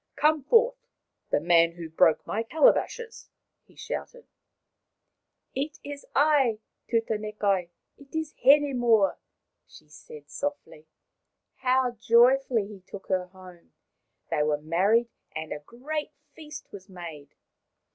"Come 0.15 0.43
forth, 0.43 0.77
the 1.29 1.39
man 1.39 1.73
who 1.73 1.87
broke 1.87 2.25
my 2.25 2.41
calabashes!" 2.41 3.29
he 3.67 3.75
shouted." 3.75 4.25
It 5.63 5.77
is 5.83 6.07
I, 6.15 6.57
Tutanekai. 6.89 7.69
It 7.99 8.15
is 8.15 8.33
Hinemoa," 8.43 9.17
she 9.67 9.89
said 9.89 10.27
softly. 10.27 10.87
How 11.57 11.91
joyfully 11.99 12.65
he 12.65 12.79
took 12.81 13.09
her 13.09 13.27
home! 13.27 13.73
They 14.31 14.41
were 14.41 14.57
married, 14.59 15.09
and 15.35 15.53
a 15.53 15.59
great 15.59 16.09
feast 16.33 16.71
was 16.71 16.89
made. 16.89 17.35